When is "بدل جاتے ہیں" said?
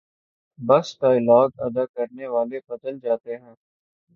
2.69-3.55